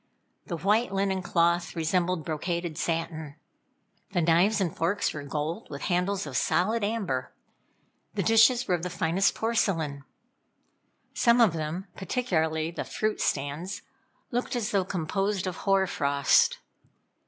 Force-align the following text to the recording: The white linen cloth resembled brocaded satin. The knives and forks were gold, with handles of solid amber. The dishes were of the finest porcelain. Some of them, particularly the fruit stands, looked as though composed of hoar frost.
The 0.47 0.57
white 0.57 0.91
linen 0.91 1.21
cloth 1.21 1.75
resembled 1.75 2.25
brocaded 2.25 2.75
satin. 2.75 3.35
The 4.13 4.21
knives 4.23 4.59
and 4.59 4.75
forks 4.75 5.13
were 5.13 5.21
gold, 5.21 5.67
with 5.69 5.83
handles 5.93 6.25
of 6.25 6.35
solid 6.35 6.83
amber. 6.83 7.31
The 8.15 8.23
dishes 8.23 8.67
were 8.67 8.73
of 8.73 8.81
the 8.81 8.89
finest 8.89 9.35
porcelain. 9.35 10.03
Some 11.13 11.39
of 11.39 11.53
them, 11.53 11.85
particularly 11.97 12.71
the 12.71 12.83
fruit 12.83 13.21
stands, 13.21 13.83
looked 14.31 14.55
as 14.55 14.71
though 14.71 14.85
composed 14.85 15.45
of 15.45 15.57
hoar 15.57 15.85
frost. 15.85 16.57